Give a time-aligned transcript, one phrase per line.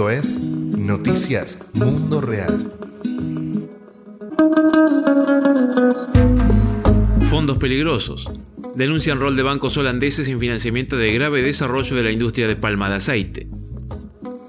[0.00, 2.72] Esto es Noticias Mundo Real.
[7.28, 8.30] Fondos peligrosos.
[8.74, 12.88] Denuncian rol de bancos holandeses en financiamiento de grave desarrollo de la industria de palma
[12.88, 13.48] de aceite.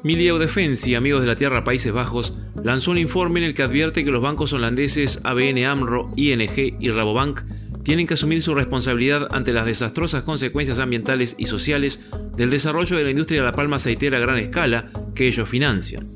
[0.04, 4.06] Milieu Defensi, amigos de la Tierra Países Bajos, lanzó un informe en el que advierte
[4.06, 7.42] que los bancos holandeses ABN AMRO, ING y Rabobank
[7.84, 12.00] tienen que asumir su responsabilidad ante las desastrosas consecuencias ambientales y sociales
[12.36, 16.12] del desarrollo de la industria de la palma aceitera a gran escala que ellos financian.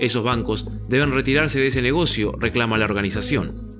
[0.00, 3.76] Esos bancos deben retirarse de ese negocio, reclama la organización.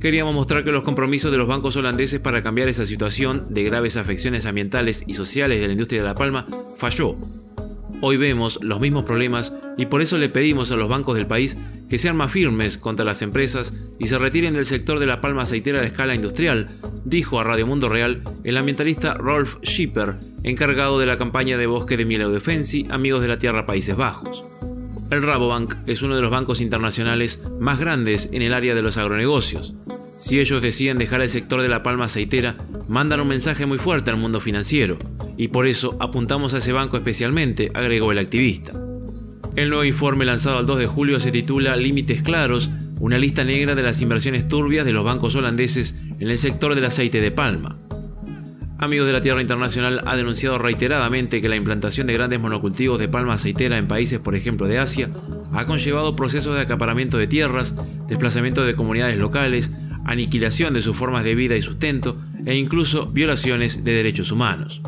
[0.00, 3.96] Queríamos mostrar que los compromisos de los bancos holandeses para cambiar esa situación de graves
[3.96, 6.46] afecciones ambientales y sociales de la industria de la palma
[6.76, 7.16] falló.
[8.04, 11.56] Hoy vemos los mismos problemas y por eso le pedimos a los bancos del país
[11.88, 15.42] que sean más firmes contra las empresas y se retiren del sector de la palma
[15.42, 16.70] aceitera a escala industrial,
[17.04, 21.96] dijo a Radio Mundo Real el ambientalista Rolf Schipper, encargado de la campaña de bosque
[21.96, 24.44] de Mieleu Defensi, Amigos de la Tierra Países Bajos.
[25.12, 28.98] El Rabobank es uno de los bancos internacionales más grandes en el área de los
[28.98, 29.74] agronegocios.
[30.16, 32.56] Si ellos deciden dejar el sector de la palma aceitera,
[32.88, 34.98] mandan un mensaje muy fuerte al mundo financiero,
[35.36, 38.72] y por eso apuntamos a ese banco especialmente, agregó el activista.
[39.54, 43.74] El nuevo informe lanzado el 2 de julio se titula Límites Claros, una lista negra
[43.74, 47.78] de las inversiones turbias de los bancos holandeses en el sector del aceite de palma.
[48.78, 53.08] Amigos de la Tierra Internacional ha denunciado reiteradamente que la implantación de grandes monocultivos de
[53.08, 55.08] palma aceitera en países, por ejemplo, de Asia,
[55.52, 57.76] ha conllevado procesos de acaparamiento de tierras,
[58.08, 59.70] desplazamiento de comunidades locales,
[60.04, 64.82] aniquilación de sus formas de vida y sustento e incluso violaciones de derechos humanos.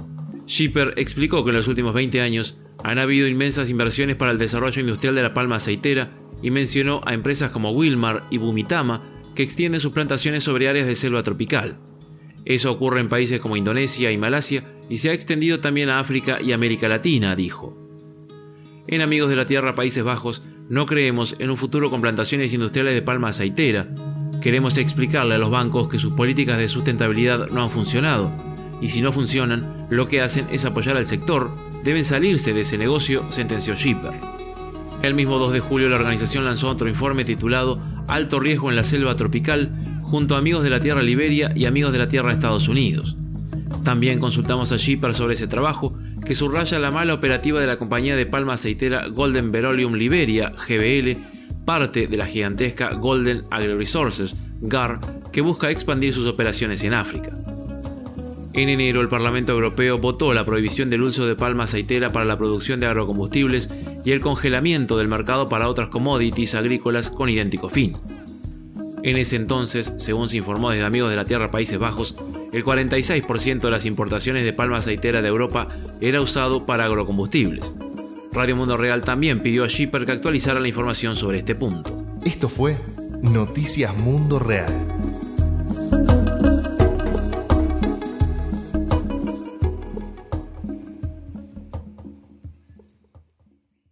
[0.46, 4.80] Schipper explicó que en los últimos 20 años han habido inmensas inversiones para el desarrollo
[4.80, 9.02] industrial de la palma aceitera y mencionó a empresas como Wilmar y Bumitama
[9.34, 11.78] que extienden sus plantaciones sobre áreas de selva tropical.
[12.44, 16.38] Eso ocurre en países como Indonesia y Malasia y se ha extendido también a África
[16.42, 17.78] y América Latina, dijo.
[18.86, 22.94] En Amigos de la Tierra Países Bajos no creemos en un futuro con plantaciones industriales
[22.94, 23.94] de palma aceitera.
[24.42, 28.30] Queremos explicarle a los bancos que sus políticas de sustentabilidad no han funcionado,
[28.80, 31.50] y si no funcionan, lo que hacen es apoyar al sector,
[31.84, 34.12] deben salirse de ese negocio, sentenció Schipper.
[35.02, 38.84] El mismo 2 de julio la organización lanzó otro informe titulado Alto riesgo en la
[38.84, 39.70] selva tropical,
[40.02, 43.16] junto a Amigos de la Tierra Liberia y Amigos de la Tierra Estados Unidos.
[43.82, 48.16] También consultamos a Shipper sobre ese trabajo, que subraya la mala operativa de la compañía
[48.16, 51.18] de palma aceitera Golden Berolium Liberia, GBL,
[51.66, 55.00] parte de la gigantesca Golden Agri Resources, GAR,
[55.32, 57.32] que busca expandir sus operaciones en África.
[58.54, 62.38] En enero, el Parlamento Europeo votó la prohibición del uso de palma aceitera para la
[62.38, 63.68] producción de agrocombustibles
[64.04, 67.96] y el congelamiento del mercado para otras commodities agrícolas con idéntico fin.
[69.02, 72.14] En ese entonces, según se informó desde Amigos de la Tierra Países Bajos,
[72.52, 75.68] el 46% de las importaciones de palma aceitera de Europa
[76.00, 77.74] era usado para agrocombustibles.
[78.32, 82.04] Radio Mundo Real también pidió a Shipper que actualizara la información sobre este punto.
[82.24, 82.78] Esto fue
[83.20, 84.72] Noticias Mundo Real.